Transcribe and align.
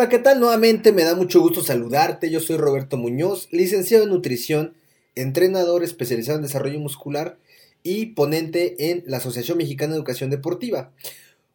Hola, 0.00 0.08
¿qué 0.08 0.18
tal? 0.18 0.40
Nuevamente 0.40 0.92
me 0.92 1.04
da 1.04 1.14
mucho 1.14 1.42
gusto 1.42 1.60
saludarte. 1.60 2.30
Yo 2.30 2.40
soy 2.40 2.56
Roberto 2.56 2.96
Muñoz, 2.96 3.48
licenciado 3.50 4.04
en 4.04 4.08
nutrición, 4.08 4.72
entrenador 5.14 5.84
especializado 5.84 6.38
en 6.38 6.42
desarrollo 6.42 6.80
muscular 6.80 7.36
y 7.82 8.06
ponente 8.06 8.90
en 8.90 9.04
la 9.04 9.18
Asociación 9.18 9.58
Mexicana 9.58 9.92
de 9.92 9.98
Educación 9.98 10.30
Deportiva. 10.30 10.90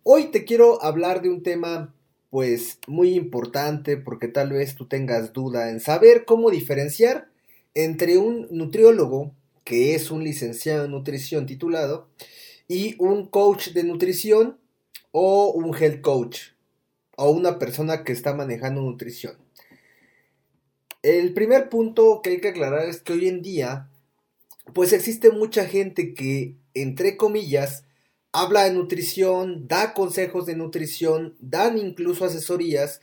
Hoy 0.04 0.26
te 0.26 0.46
quiero 0.46 0.84
hablar 0.84 1.24
de 1.24 1.30
un 1.30 1.42
tema 1.42 1.96
pues 2.30 2.78
muy 2.86 3.16
importante 3.16 3.98
porque 3.98 4.28
tal 4.28 4.52
vez 4.52 4.76
tú 4.76 4.86
tengas 4.86 5.34
duda 5.34 5.72
en 5.72 5.80
saber 5.80 6.24
cómo 6.24 6.52
diferenciar 6.52 7.28
entre 7.74 8.20
un 8.20 8.48
nutriólogo 8.52 9.34
que 9.64 9.96
es 9.96 10.12
un 10.12 10.24
licenciado 10.24 10.86
en 10.86 10.92
nutrición 10.92 11.48
titulado 11.48 12.10
y 12.68 12.94
un 13.00 13.26
coach 13.26 13.70
de 13.70 13.86
nutrición 13.86 14.60
o 15.12 15.50
un 15.50 15.76
health 15.76 16.02
coach 16.02 16.55
o 17.18 17.30
una 17.30 17.60
persona 17.60 18.04
que 18.04 18.14
está 18.14 18.34
manejando 18.34 18.82
nutrición. 18.82 19.38
El 21.02 21.34
primer 21.34 21.70
punto 21.70 22.22
que 22.24 22.32
hay 22.32 22.42
que 22.42 22.50
aclarar 22.50 22.90
es 22.90 23.02
que 23.02 23.14
hoy 23.14 23.28
en 23.28 23.42
día, 23.42 23.90
pues 24.74 24.92
existe 24.92 25.30
mucha 25.30 25.66
gente 25.66 26.14
que, 26.14 26.56
entre 26.74 27.16
comillas, 27.16 27.84
habla 28.32 28.64
de 28.64 28.74
nutrición, 28.74 29.68
da 29.68 29.94
consejos 29.94 30.46
de 30.46 30.56
nutrición, 30.56 31.36
dan 31.40 31.78
incluso 31.78 32.26
asesorías, 32.26 33.02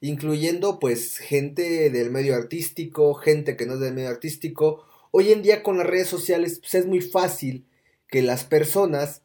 incluyendo 0.00 0.78
pues 0.80 1.18
gente 1.18 1.90
del 1.90 2.10
medio 2.10 2.34
artístico, 2.34 3.14
gente 3.14 3.56
que 3.56 3.66
no 3.66 3.74
es 3.74 3.80
del 3.80 3.94
medio 3.94 4.08
artístico. 4.08 4.84
Hoy 5.10 5.30
en 5.30 5.42
día 5.42 5.62
con 5.62 5.76
las 5.76 5.86
redes 5.86 6.08
sociales 6.08 6.58
pues, 6.58 6.74
es 6.74 6.86
muy 6.86 7.00
fácil 7.00 7.66
que 8.08 8.22
las 8.22 8.44
personas 8.44 9.22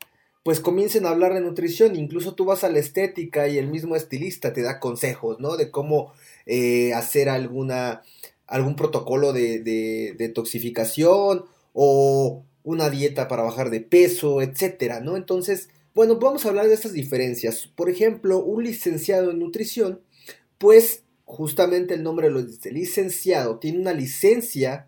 pues 0.48 0.62
comiencen 0.62 1.06
a 1.06 1.10
hablar 1.10 1.34
de 1.34 1.42
nutrición. 1.42 1.98
Incluso 1.98 2.34
tú 2.34 2.46
vas 2.46 2.64
a 2.64 2.70
la 2.70 2.80
estética 2.80 3.50
y 3.50 3.58
el 3.58 3.68
mismo 3.68 3.98
estilista 3.98 4.54
te 4.54 4.62
da 4.62 4.80
consejos, 4.80 5.42
¿no? 5.42 5.58
De 5.58 5.72
cómo 5.72 6.14
eh, 6.46 6.94
hacer 6.94 7.28
alguna, 7.28 8.02
algún 8.46 8.78
protocolo 8.78 9.34
de, 9.34 9.60
de, 9.60 10.16
detoxificación 10.18 11.44
o 11.74 12.46
una 12.64 12.90
dieta 12.90 13.28
para 13.28 13.44
bajar 13.44 13.70
de 13.70 13.82
peso, 13.82 14.42
etcétera, 14.42 15.02
¿no? 15.02 15.18
Entonces, 15.18 15.68
bueno, 15.94 16.18
vamos 16.18 16.46
a 16.46 16.48
hablar 16.48 16.70
de 16.70 16.76
estas 16.76 16.94
diferencias. 16.94 17.68
Por 17.76 17.90
ejemplo, 17.90 18.42
un 18.42 18.64
licenciado 18.64 19.32
en 19.32 19.40
nutrición, 19.40 20.00
pues 20.60 21.04
justamente 21.26 21.94
el 21.94 22.04
nombre 22.04 22.30
lo 22.30 22.42
dice, 22.42 22.72
licenciado, 22.72 23.60
tiene 23.60 23.80
una 23.80 23.92
licencia 23.92 24.88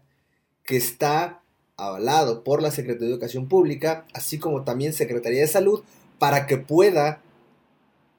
que 0.64 0.78
está 0.78 1.41
avalado 1.79 2.44
por 2.44 2.62
la 2.62 2.72
Secretaría 2.72 3.07
de 3.07 3.13
Educación 3.13 3.47
Pública, 3.47 4.06
así 4.13 4.38
como 4.38 4.63
también 4.63 4.94
Secretaría 4.94 5.41
de 5.41 5.47
Salud, 5.47 5.84
para 6.19 6.45
que 6.45 6.57
pueda 6.57 7.22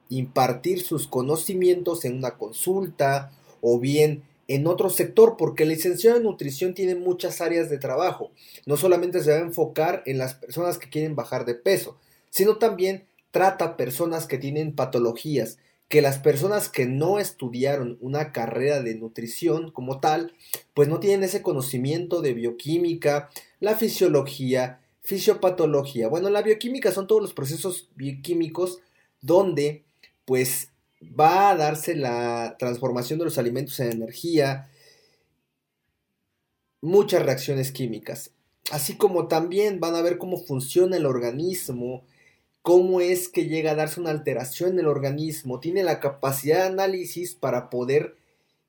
impartir 0.09 0.81
sus 0.81 1.07
conocimientos 1.07 2.03
en 2.03 2.17
una 2.17 2.31
consulta 2.31 3.31
o 3.61 3.79
bien 3.79 4.23
en 4.47 4.67
otro 4.67 4.89
sector, 4.89 5.37
porque 5.37 5.63
el 5.63 5.69
licenciado 5.69 6.17
en 6.17 6.23
nutrición 6.23 6.73
tiene 6.73 6.95
muchas 6.95 7.39
áreas 7.39 7.69
de 7.69 7.77
trabajo. 7.77 8.31
No 8.65 8.75
solamente 8.75 9.23
se 9.23 9.31
va 9.31 9.37
a 9.37 9.41
enfocar 9.41 10.03
en 10.05 10.17
las 10.17 10.33
personas 10.33 10.77
que 10.77 10.89
quieren 10.89 11.15
bajar 11.15 11.45
de 11.45 11.55
peso, 11.55 11.97
sino 12.29 12.57
también 12.57 13.05
trata 13.31 13.77
personas 13.77 14.27
que 14.27 14.37
tienen 14.37 14.75
patologías, 14.75 15.57
que 15.91 16.01
las 16.01 16.19
personas 16.19 16.69
que 16.69 16.85
no 16.85 17.19
estudiaron 17.19 17.97
una 17.99 18.31
carrera 18.31 18.81
de 18.81 18.95
nutrición 18.95 19.71
como 19.71 19.99
tal, 19.99 20.33
pues 20.73 20.87
no 20.87 21.01
tienen 21.01 21.25
ese 21.25 21.41
conocimiento 21.41 22.21
de 22.21 22.33
bioquímica, 22.33 23.29
la 23.59 23.75
fisiología, 23.75 24.79
fisiopatología. 25.01 26.07
Bueno, 26.07 26.29
la 26.29 26.43
bioquímica 26.43 26.93
son 26.93 27.07
todos 27.07 27.21
los 27.21 27.33
procesos 27.33 27.89
bioquímicos 27.95 28.79
donde 29.19 29.83
pues 30.23 30.69
va 31.01 31.49
a 31.49 31.57
darse 31.57 31.93
la 31.93 32.55
transformación 32.57 33.19
de 33.19 33.25
los 33.25 33.37
alimentos 33.37 33.77
en 33.81 33.91
energía, 33.91 34.69
muchas 36.79 37.21
reacciones 37.21 37.73
químicas, 37.73 38.31
así 38.71 38.95
como 38.95 39.27
también 39.27 39.81
van 39.81 39.95
a 39.95 40.01
ver 40.01 40.17
cómo 40.17 40.37
funciona 40.37 40.95
el 40.95 41.05
organismo, 41.05 42.05
cómo 42.61 43.01
es 43.01 43.27
que 43.29 43.45
llega 43.45 43.71
a 43.71 43.75
darse 43.75 43.99
una 43.99 44.11
alteración 44.11 44.71
en 44.71 44.79
el 44.79 44.87
organismo, 44.87 45.59
tiene 45.59 45.83
la 45.83 45.99
capacidad 45.99 46.57
de 46.57 46.67
análisis 46.73 47.35
para 47.35 47.69
poder 47.69 48.15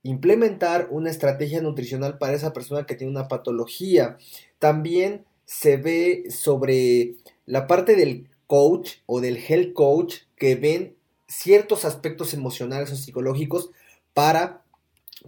implementar 0.02 0.88
una 0.90 1.10
estrategia 1.10 1.60
nutricional 1.60 2.18
para 2.18 2.34
esa 2.34 2.52
persona 2.52 2.86
que 2.86 2.94
tiene 2.94 3.12
una 3.12 3.28
patología. 3.28 4.16
También 4.58 5.24
se 5.44 5.76
ve 5.76 6.24
sobre 6.30 7.14
la 7.46 7.66
parte 7.66 7.94
del 7.94 8.28
coach 8.46 8.96
o 9.06 9.20
del 9.20 9.36
health 9.36 9.72
coach 9.74 10.16
que 10.36 10.56
ven 10.56 10.96
ciertos 11.28 11.84
aspectos 11.84 12.34
emocionales 12.34 12.92
o 12.92 12.96
psicológicos 12.96 13.70
para 14.12 14.64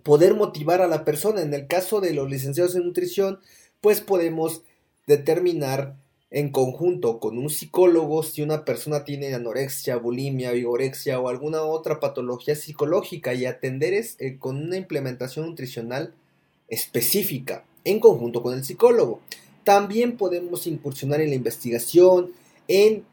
poder 0.03 0.35
motivar 0.35 0.83
a 0.83 0.89
la 0.89 1.05
persona. 1.05 1.41
En 1.43 1.55
el 1.55 1.67
caso 1.67 2.01
de 2.01 2.13
los 2.13 2.29
licenciados 2.29 2.75
en 2.75 2.85
nutrición, 2.85 3.41
pues 3.81 4.01
podemos 4.01 4.63
determinar 5.07 5.97
en 6.35 6.49
conjunto 6.49 7.21
con 7.21 7.39
un 7.39 7.49
psicólogo 7.49 8.25
si 8.25 8.43
una 8.43 8.65
persona 8.65 9.05
tiene 9.05 9.33
anorexia, 9.35 9.99
bulimia, 9.99 10.51
vigorexia 10.51 11.21
o 11.21 11.29
alguna 11.29 11.63
otra 11.63 12.01
patología 12.01 12.57
psicológica 12.57 13.35
y 13.35 13.47
atender 13.47 13.95
es, 13.95 14.17
eh, 14.19 14.37
con 14.37 14.57
una 14.57 14.77
implementación 14.77 15.47
nutricional 15.47 16.13
específica 16.67 17.65
en 17.85 18.01
conjunto 18.01 18.43
con 18.43 18.55
el 18.55 18.65
psicólogo. 18.65 19.21
También 19.63 20.17
podemos 20.17 20.67
incursionar 20.67 21.21
en 21.21 21.31
la 21.31 21.37
investigación, 21.37 22.33
en 22.67 23.05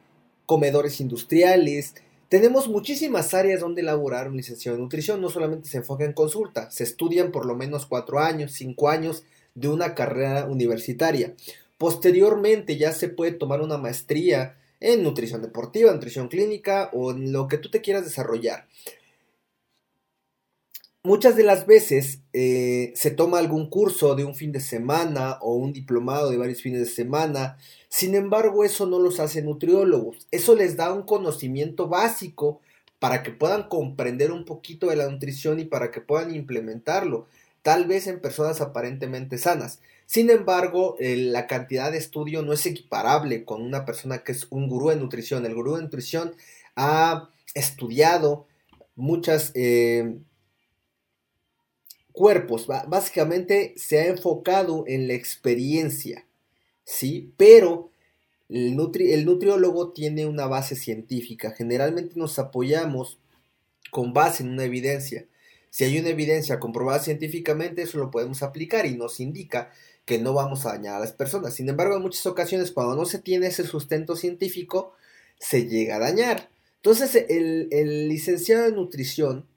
comedores 0.48 1.00
industriales. 1.00 1.94
Tenemos 2.28 2.70
muchísimas 2.70 3.36
áreas 3.36 3.60
donde 3.60 3.82
elaborar 3.82 4.30
un 4.30 4.38
licenciado 4.38 4.78
en 4.78 4.84
nutrición. 4.84 5.22
No 5.22 5.30
solamente 5.30 5.70
se 5.70 5.78
enfoca 5.78 6.06
en 6.06 6.14
consulta, 6.14 6.72
se 6.72 6.84
estudian 6.84 7.32
por 7.32 7.46
lo 7.46 7.56
menos 7.56 7.86
cuatro 7.86 8.18
años, 8.18 8.54
cinco 8.54 8.90
años 8.90 9.24
de 9.54 9.68
una 9.68 9.94
carrera 9.94 10.48
universitaria. 10.48 11.36
Posteriormente 11.82 12.78
ya 12.78 12.92
se 12.92 13.10
puede 13.10 13.32
tomar 13.32 13.60
una 13.60 13.80
maestría 13.80 14.56
en 14.80 15.02
nutrición 15.02 15.42
deportiva, 15.42 15.92
nutrición 15.92 16.28
clínica 16.28 16.92
o 16.94 17.10
en 17.10 17.34
lo 17.34 17.48
que 17.48 17.58
tú 17.58 17.72
te 17.72 17.82
quieras 17.82 18.04
desarrollar. 18.04 18.68
muchas 21.02 21.36
de 21.36 21.42
las 21.42 21.66
veces 21.66 22.20
eh, 22.34 22.94
se 22.96 23.10
toma 23.10 23.40
algún 23.40 23.68
curso 23.68 24.14
de 24.14 24.26
un 24.26 24.36
fin 24.36 24.52
de 24.52 24.60
semana 24.60 25.40
o 25.42 25.56
un 25.56 25.74
diplomado 25.74 26.30
de 26.30 26.38
varios 26.38 26.62
fines 26.62 26.82
de 26.82 26.86
semana. 26.86 27.58
Sin 27.90 28.14
embargo, 28.14 28.64
eso 28.64 28.86
no 28.86 29.00
los 29.00 29.20
hace 29.20 29.42
nutriólogos. 29.42 30.28
Eso 30.30 30.54
les 30.54 30.78
da 30.78 30.94
un 30.94 31.02
conocimiento 31.02 31.88
básico 31.88 32.62
para 33.00 33.24
que 33.24 33.32
puedan 33.32 33.68
comprender 33.70 34.32
un 34.32 34.46
poquito 34.46 34.86
de 34.86 34.98
la 34.98 35.10
nutrición 35.10 35.60
y 35.60 35.66
para 35.66 35.90
que 35.90 36.02
puedan 36.02 36.36
implementarlo, 36.36 37.26
tal 37.62 37.86
vez 37.86 38.08
en 38.08 38.20
personas 38.20 38.62
aparentemente 38.62 39.38
sanas. 39.38 39.80
Sin 40.06 40.30
embargo, 40.30 40.98
la 41.00 41.48
cantidad 41.48 41.92
de 41.92 41.98
estudio 41.98 42.42
no 42.42 42.54
es 42.54 42.66
equiparable 42.66 43.46
con 43.46 43.62
una 43.62 43.86
persona 43.86 44.24
que 44.24 44.34
es 44.34 44.48
un 44.50 44.68
gurú 44.68 44.90
de 44.90 44.98
nutrición. 44.98 45.46
El 45.46 45.56
gurú 45.56 45.76
de 45.76 45.84
nutrición 45.84 46.36
ha 46.76 47.30
estudiado 47.54 48.48
muchas 48.96 49.52
eh, 49.56 50.18
cuerpos, 52.12 52.68
básicamente 52.68 53.74
se 53.78 54.00
ha 54.00 54.08
enfocado 54.08 54.84
en 54.88 55.08
la 55.08 55.14
experiencia, 55.14 56.26
¿sí? 56.84 57.34
Pero 57.38 57.92
el 58.50 58.76
nutriólogo 58.76 59.92
tiene 59.92 60.26
una 60.26 60.46
base 60.48 60.76
científica, 60.76 61.52
generalmente 61.52 62.14
nos 62.18 62.38
apoyamos 62.38 63.18
con 63.92 64.14
base 64.14 64.44
en 64.44 64.50
una 64.50 64.66
evidencia. 64.66 65.26
Si 65.72 65.86
hay 65.86 65.98
una 65.98 66.10
evidencia 66.10 66.60
comprobada 66.60 67.00
científicamente, 67.00 67.82
eso 67.82 67.98
lo 67.98 68.12
podemos 68.12 68.44
aplicar 68.44 68.86
y 68.86 68.96
nos 68.96 69.20
indica 69.20 69.72
que 70.06 70.20
no 70.20 70.34
vamos 70.34 70.66
a 70.66 70.74
dañar 70.74 70.96
a 70.96 71.00
las 71.00 71.14
personas. 71.14 71.56
Sin 71.56 71.70
embargo, 71.70 71.96
en 71.96 72.02
muchas 72.02 72.26
ocasiones, 72.26 72.72
cuando 72.72 72.96
no 72.96 73.06
se 73.06 73.20
tiene 73.20 73.48
ese 73.48 73.66
sustento 73.66 74.16
científico, 74.16 74.94
se 75.40 75.68
llega 75.68 75.96
a 75.96 76.00
dañar. 76.00 76.50
Entonces, 76.76 77.26
el, 77.30 78.10
licenciado 78.10 78.66
en 78.66 78.76
nutrición, 78.76 79.48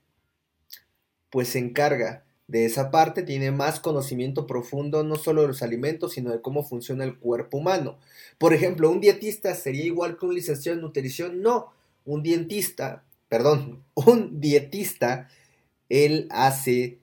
pues 1.31 1.49
se 1.49 1.58
encarga 1.58 2.25
de 2.46 2.67
esa 2.67 2.90
parte 2.90 3.22
tiene 3.22 3.50
más 3.50 3.81
conocimiento 3.81 4.46
profundo 4.46 5.02
no 5.02 5.17
solo 5.17 5.43
de 5.43 5.49
los 5.49 5.62
alimentos, 5.62 6.12
sino 6.12 6.31
de 6.31 6.43
cómo 6.43 6.62
funciona 6.62 7.05
el 7.05 7.19
cuerpo 7.19 7.56
humano. 7.58 7.99
Por 8.38 8.52
ejemplo, 8.52 8.90
¿un 8.90 9.00
dietista 9.00 9.55
sería 9.55 9.84
igual 9.84 10.19
que 10.19 10.26
un 10.26 10.34
licenciado 10.34 10.76
en 10.76 10.82
nutrición? 10.82 11.40
No, 11.40 11.72
un 12.05 12.22
dietista, 12.22 13.02
perdón, 13.28 13.82
un 13.94 14.40
dietista, 14.40 15.28
él 15.94 16.26
hace 16.31 16.99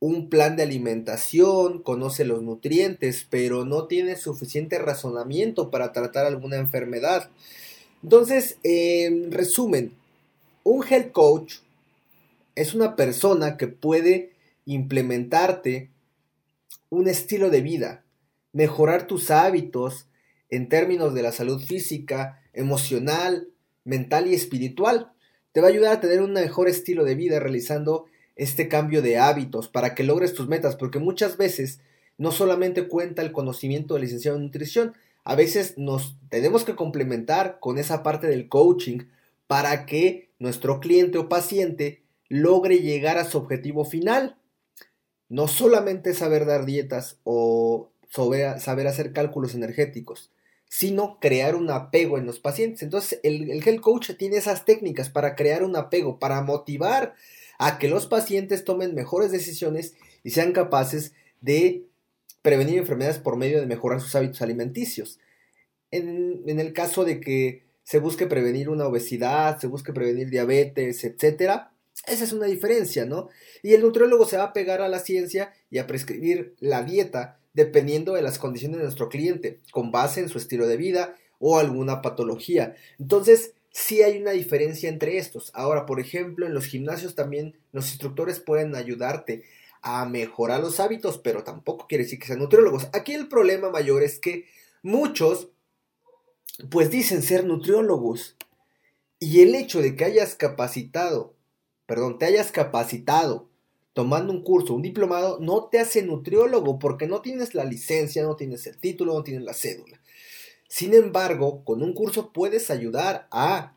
un 0.00 0.28
plan 0.28 0.56
de 0.56 0.62
alimentación, 0.62 1.82
conoce 1.82 2.24
los 2.24 2.42
nutrientes, 2.42 3.26
pero 3.28 3.64
no 3.64 3.86
tiene 3.86 4.16
suficiente 4.16 4.78
razonamiento 4.78 5.70
para 5.70 5.92
tratar 5.92 6.24
alguna 6.24 6.56
enfermedad. 6.56 7.30
Entonces, 8.02 8.58
en 8.62 9.32
resumen, 9.32 9.92
un 10.62 10.84
health 10.88 11.12
coach 11.12 11.56
es 12.54 12.74
una 12.74 12.96
persona 12.96 13.56
que 13.56 13.66
puede 13.66 14.32
implementarte 14.64 15.90
un 16.90 17.08
estilo 17.08 17.50
de 17.50 17.60
vida, 17.60 18.04
mejorar 18.52 19.06
tus 19.06 19.30
hábitos 19.30 20.06
en 20.48 20.68
términos 20.68 21.12
de 21.12 21.22
la 21.22 21.32
salud 21.32 21.62
física, 21.62 22.40
emocional, 22.52 23.48
mental 23.84 24.26
y 24.28 24.34
espiritual. 24.34 25.12
Te 25.52 25.60
va 25.60 25.68
a 25.68 25.70
ayudar 25.70 25.92
a 25.92 26.00
tener 26.00 26.22
un 26.22 26.32
mejor 26.32 26.68
estilo 26.68 27.04
de 27.04 27.14
vida 27.14 27.40
realizando 27.40 28.06
este 28.36 28.68
cambio 28.68 29.02
de 29.02 29.18
hábitos 29.18 29.68
para 29.68 29.94
que 29.94 30.04
logres 30.04 30.34
tus 30.34 30.48
metas, 30.48 30.76
porque 30.76 30.98
muchas 30.98 31.36
veces 31.36 31.80
no 32.16 32.32
solamente 32.32 32.88
cuenta 32.88 33.22
el 33.22 33.32
conocimiento 33.32 33.94
del 33.94 34.04
licenciado 34.04 34.36
en 34.36 34.44
nutrición, 34.44 34.94
a 35.24 35.34
veces 35.34 35.76
nos 35.76 36.16
tenemos 36.30 36.64
que 36.64 36.74
complementar 36.74 37.58
con 37.60 37.78
esa 37.78 38.02
parte 38.02 38.26
del 38.26 38.48
coaching 38.48 39.00
para 39.46 39.86
que 39.86 40.30
nuestro 40.38 40.80
cliente 40.80 41.18
o 41.18 41.28
paciente 41.28 42.02
logre 42.28 42.78
llegar 42.78 43.18
a 43.18 43.24
su 43.24 43.38
objetivo 43.38 43.84
final. 43.84 44.36
No 45.28 45.48
solamente 45.48 46.14
saber 46.14 46.46
dar 46.46 46.64
dietas 46.64 47.18
o 47.24 47.90
saber 48.08 48.86
hacer 48.86 49.12
cálculos 49.12 49.54
energéticos, 49.54 50.30
sino 50.68 51.18
crear 51.20 51.56
un 51.56 51.70
apego 51.70 52.18
en 52.18 52.26
los 52.26 52.40
pacientes. 52.40 52.82
Entonces, 52.82 53.20
el, 53.22 53.50
el 53.50 53.66
health 53.66 53.80
coach 53.80 54.10
tiene 54.18 54.36
esas 54.36 54.64
técnicas 54.64 55.10
para 55.10 55.34
crear 55.34 55.62
un 55.62 55.76
apego, 55.76 56.18
para 56.18 56.42
motivar 56.42 57.14
a 57.58 57.78
que 57.78 57.88
los 57.88 58.06
pacientes 58.06 58.64
tomen 58.64 58.94
mejores 58.94 59.32
decisiones 59.32 59.94
y 60.22 60.30
sean 60.30 60.52
capaces 60.52 61.12
de 61.40 61.84
prevenir 62.42 62.78
enfermedades 62.78 63.18
por 63.18 63.36
medio 63.36 63.60
de 63.60 63.66
mejorar 63.66 64.00
sus 64.00 64.14
hábitos 64.14 64.42
alimenticios. 64.42 65.18
En, 65.90 66.42
en 66.46 66.60
el 66.60 66.72
caso 66.72 67.04
de 67.04 67.20
que 67.20 67.64
se 67.82 67.98
busque 67.98 68.26
prevenir 68.26 68.68
una 68.68 68.86
obesidad, 68.86 69.58
se 69.58 69.66
busque 69.66 69.92
prevenir 69.92 70.28
diabetes, 70.28 71.04
etcétera, 71.04 71.72
esa 72.06 72.24
es 72.24 72.32
una 72.32 72.46
diferencia, 72.46 73.06
¿no? 73.06 73.28
Y 73.62 73.74
el 73.74 73.82
nutriólogo 73.82 74.26
se 74.26 74.36
va 74.36 74.44
a 74.44 74.52
pegar 74.52 74.80
a 74.80 74.88
la 74.88 74.98
ciencia 74.98 75.52
y 75.70 75.78
a 75.78 75.86
prescribir 75.86 76.54
la 76.60 76.82
dieta 76.82 77.37
dependiendo 77.52 78.14
de 78.14 78.22
las 78.22 78.38
condiciones 78.38 78.78
de 78.78 78.84
nuestro 78.84 79.08
cliente, 79.08 79.60
con 79.72 79.90
base 79.90 80.20
en 80.20 80.28
su 80.28 80.38
estilo 80.38 80.66
de 80.66 80.76
vida 80.76 81.16
o 81.38 81.58
alguna 81.58 82.02
patología. 82.02 82.76
Entonces, 82.98 83.54
sí 83.70 84.02
hay 84.02 84.18
una 84.20 84.32
diferencia 84.32 84.88
entre 84.88 85.18
estos. 85.18 85.50
Ahora, 85.54 85.86
por 85.86 86.00
ejemplo, 86.00 86.46
en 86.46 86.54
los 86.54 86.66
gimnasios 86.66 87.14
también 87.14 87.56
los 87.72 87.90
instructores 87.90 88.40
pueden 88.40 88.74
ayudarte 88.74 89.44
a 89.82 90.04
mejorar 90.06 90.60
los 90.60 90.80
hábitos, 90.80 91.18
pero 91.18 91.44
tampoco 91.44 91.86
quiere 91.86 92.04
decir 92.04 92.18
que 92.18 92.26
sean 92.26 92.40
nutriólogos. 92.40 92.88
Aquí 92.92 93.14
el 93.14 93.28
problema 93.28 93.70
mayor 93.70 94.02
es 94.02 94.18
que 94.18 94.46
muchos, 94.82 95.48
pues 96.70 96.90
dicen 96.90 97.22
ser 97.22 97.44
nutriólogos. 97.44 98.36
Y 99.20 99.40
el 99.42 99.54
hecho 99.54 99.80
de 99.80 99.96
que 99.96 100.04
hayas 100.04 100.34
capacitado 100.34 101.38
perdón, 101.88 102.18
te 102.18 102.26
hayas 102.26 102.52
capacitado 102.52 103.48
tomando 103.98 104.32
un 104.32 104.44
curso, 104.44 104.74
un 104.74 104.82
diplomado, 104.82 105.40
no 105.40 105.64
te 105.64 105.80
hace 105.80 106.04
nutriólogo 106.04 106.78
porque 106.78 107.08
no 107.08 107.20
tienes 107.20 107.56
la 107.56 107.64
licencia, 107.64 108.22
no 108.22 108.36
tienes 108.36 108.64
el 108.68 108.78
título, 108.78 109.12
no 109.12 109.24
tienes 109.24 109.42
la 109.42 109.54
cédula. 109.54 110.00
Sin 110.68 110.94
embargo, 110.94 111.64
con 111.64 111.82
un 111.82 111.94
curso 111.94 112.32
puedes 112.32 112.70
ayudar 112.70 113.26
a 113.32 113.74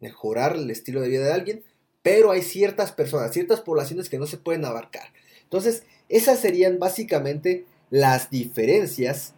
mejorar 0.00 0.56
el 0.56 0.70
estilo 0.70 1.00
de 1.00 1.08
vida 1.08 1.24
de 1.24 1.32
alguien, 1.32 1.64
pero 2.02 2.30
hay 2.30 2.42
ciertas 2.42 2.92
personas, 2.92 3.32
ciertas 3.32 3.62
poblaciones 3.62 4.10
que 4.10 4.18
no 4.18 4.26
se 4.26 4.36
pueden 4.36 4.66
abarcar. 4.66 5.14
Entonces, 5.44 5.84
esas 6.10 6.40
serían 6.40 6.78
básicamente 6.78 7.64
las 7.88 8.28
diferencias 8.28 9.32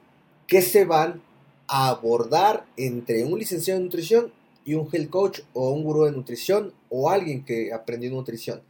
que 0.49 0.61
se 0.61 0.85
van 0.85 1.23
a 1.69 1.91
abordar 1.91 2.67
entre 2.77 3.23
un 3.23 3.39
licenciado 3.39 3.79
en 3.79 3.85
nutrición 3.85 4.33
y 4.65 4.75
un 4.75 4.89
health 4.93 5.09
coach 5.09 5.41
o 5.53 5.71
un 5.71 5.85
gurú 5.85 6.07
de 6.07 6.11
nutrición 6.11 6.75
o 6.89 7.11
alguien 7.11 7.45
que 7.45 7.73
aprendió 7.73 8.11
nutrición. 8.11 8.61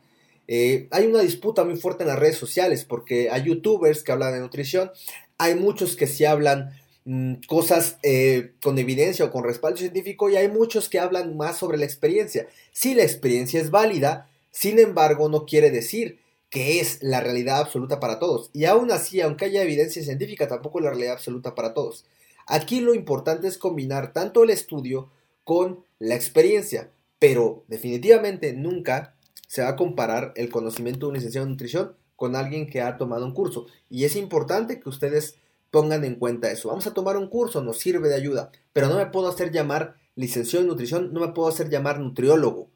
Eh, 0.48 0.88
hay 0.90 1.06
una 1.06 1.20
disputa 1.20 1.64
muy 1.64 1.76
fuerte 1.76 2.04
en 2.04 2.08
las 2.08 2.18
redes 2.18 2.36
sociales 2.36 2.84
porque 2.84 3.30
hay 3.30 3.44
youtubers 3.44 4.02
que 4.02 4.12
hablan 4.12 4.32
de 4.32 4.40
nutrición, 4.40 4.90
hay 5.38 5.54
muchos 5.54 5.96
que 5.96 6.06
sí 6.06 6.24
hablan 6.24 6.70
mm, 7.04 7.34
cosas 7.46 7.98
eh, 8.02 8.52
con 8.62 8.78
evidencia 8.78 9.24
o 9.24 9.30
con 9.30 9.44
respaldo 9.44 9.78
científico 9.78 10.30
y 10.30 10.36
hay 10.36 10.48
muchos 10.48 10.88
que 10.88 10.98
hablan 10.98 11.36
más 11.36 11.58
sobre 11.58 11.78
la 11.78 11.84
experiencia. 11.84 12.46
Si 12.72 12.94
la 12.94 13.02
experiencia 13.02 13.60
es 13.60 13.70
válida, 13.70 14.28
sin 14.50 14.78
embargo 14.78 15.28
no 15.28 15.46
quiere 15.46 15.70
decir 15.70 16.18
que 16.48 16.80
es 16.80 17.02
la 17.02 17.20
realidad 17.20 17.60
absoluta 17.60 18.00
para 18.00 18.18
todos. 18.18 18.50
Y 18.52 18.66
aún 18.66 18.92
así, 18.92 19.20
aunque 19.20 19.46
haya 19.46 19.62
evidencia 19.62 20.02
científica, 20.02 20.46
tampoco 20.48 20.78
es 20.78 20.84
la 20.84 20.90
realidad 20.90 21.14
absoluta 21.14 21.54
para 21.54 21.74
todos. 21.74 22.04
Aquí 22.46 22.80
lo 22.80 22.94
importante 22.94 23.48
es 23.48 23.58
combinar 23.58 24.12
tanto 24.12 24.44
el 24.44 24.50
estudio 24.50 25.10
con 25.44 25.84
la 25.98 26.14
experiencia 26.14 26.90
pero 27.18 27.64
definitivamente 27.68 28.52
nunca 28.52 29.14
se 29.46 29.62
va 29.62 29.70
a 29.70 29.76
comparar 29.76 30.32
el 30.36 30.50
conocimiento 30.50 31.06
de 31.06 31.10
un 31.10 31.14
licenciado 31.14 31.46
en 31.46 31.52
nutrición 31.52 31.96
con 32.16 32.34
alguien 32.34 32.68
que 32.68 32.80
ha 32.80 32.96
tomado 32.96 33.24
un 33.24 33.34
curso. 33.34 33.66
Y 33.90 34.04
es 34.04 34.16
importante 34.16 34.80
que 34.80 34.88
ustedes 34.88 35.36
pongan 35.70 36.04
en 36.04 36.16
cuenta 36.16 36.50
eso. 36.50 36.68
Vamos 36.68 36.86
a 36.86 36.94
tomar 36.94 37.16
un 37.16 37.28
curso, 37.28 37.62
nos 37.62 37.78
sirve 37.78 38.08
de 38.08 38.14
ayuda, 38.14 38.50
pero 38.72 38.88
no 38.88 38.96
me 38.96 39.06
puedo 39.06 39.28
hacer 39.28 39.52
llamar 39.52 39.96
licenciado 40.14 40.62
en 40.62 40.68
nutrición, 40.68 41.12
no 41.12 41.20
me 41.20 41.28
puedo 41.28 41.48
hacer 41.48 41.68
llamar 41.68 42.00
nutriólogo, 42.00 42.70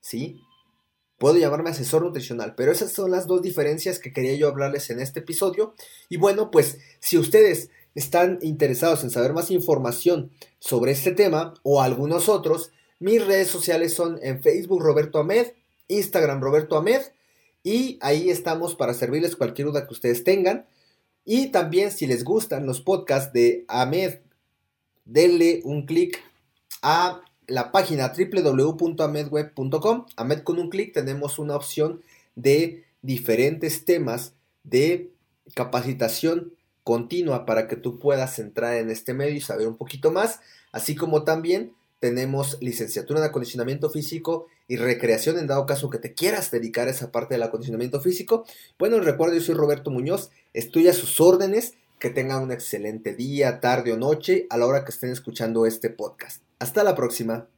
¿sí? 0.00 0.42
Puedo 1.16 1.36
llamarme 1.36 1.70
asesor 1.70 2.02
nutricional, 2.02 2.54
pero 2.54 2.72
esas 2.72 2.92
son 2.92 3.10
las 3.10 3.26
dos 3.26 3.42
diferencias 3.42 3.98
que 3.98 4.12
quería 4.12 4.34
yo 4.34 4.48
hablarles 4.48 4.90
en 4.90 5.00
este 5.00 5.20
episodio. 5.20 5.74
Y 6.08 6.16
bueno, 6.16 6.50
pues 6.50 6.78
si 7.00 7.16
ustedes 7.16 7.70
están 7.94 8.38
interesados 8.42 9.04
en 9.04 9.10
saber 9.10 9.32
más 9.32 9.50
información 9.50 10.30
sobre 10.58 10.92
este 10.92 11.12
tema 11.12 11.54
o 11.62 11.80
algunos 11.80 12.28
otros, 12.28 12.72
mis 12.98 13.24
redes 13.24 13.48
sociales 13.48 13.94
son 13.94 14.18
en 14.22 14.42
Facebook 14.42 14.82
Roberto 14.82 15.18
Ahmed, 15.18 15.52
Instagram 15.92 16.40
Roberto 16.40 16.76
Ahmed 16.76 17.02
y 17.62 17.98
ahí 18.00 18.30
estamos 18.30 18.74
para 18.74 18.94
servirles 18.94 19.36
cualquier 19.36 19.68
duda 19.68 19.86
que 19.86 19.92
ustedes 19.92 20.24
tengan. 20.24 20.66
Y 21.24 21.48
también 21.48 21.92
si 21.92 22.06
les 22.06 22.24
gustan 22.24 22.66
los 22.66 22.80
podcasts 22.80 23.32
de 23.32 23.64
Ahmed, 23.68 24.18
denle 25.04 25.60
un 25.64 25.86
clic 25.86 26.20
a 26.82 27.22
la 27.46 27.70
página 27.70 28.12
www.amedweb.com. 28.16 30.06
Ahmed 30.16 30.40
con 30.40 30.58
un 30.58 30.70
clic 30.70 30.92
tenemos 30.92 31.38
una 31.38 31.54
opción 31.54 32.02
de 32.34 32.84
diferentes 33.02 33.84
temas 33.84 34.34
de 34.64 35.12
capacitación 35.54 36.54
continua 36.82 37.46
para 37.46 37.68
que 37.68 37.76
tú 37.76 37.98
puedas 37.98 38.38
entrar 38.38 38.74
en 38.76 38.90
este 38.90 39.14
medio 39.14 39.34
y 39.34 39.40
saber 39.40 39.68
un 39.68 39.76
poquito 39.76 40.10
más, 40.10 40.40
así 40.72 40.96
como 40.96 41.22
también 41.22 41.72
tenemos 42.00 42.58
licenciatura 42.60 43.20
en 43.20 43.26
acondicionamiento 43.26 43.88
físico 43.88 44.46
y 44.72 44.76
recreación 44.76 45.38
en 45.38 45.46
dado 45.46 45.66
caso 45.66 45.90
que 45.90 45.98
te 45.98 46.14
quieras 46.14 46.50
dedicar 46.50 46.88
a 46.88 46.92
esa 46.92 47.12
parte 47.12 47.34
del 47.34 47.42
acondicionamiento 47.42 48.00
físico. 48.00 48.46
Bueno, 48.78 48.98
recuerdo, 49.00 49.34
yo 49.34 49.42
soy 49.42 49.54
Roberto 49.54 49.90
Muñoz, 49.90 50.30
estoy 50.54 50.88
a 50.88 50.94
sus 50.94 51.20
órdenes, 51.20 51.74
que 51.98 52.08
tengan 52.08 52.42
un 52.42 52.52
excelente 52.52 53.14
día, 53.14 53.60
tarde 53.60 53.92
o 53.92 53.98
noche 53.98 54.46
a 54.48 54.56
la 54.56 54.66
hora 54.66 54.86
que 54.86 54.92
estén 54.92 55.10
escuchando 55.10 55.66
este 55.66 55.90
podcast. 55.90 56.42
Hasta 56.58 56.84
la 56.84 56.94
próxima. 56.94 57.51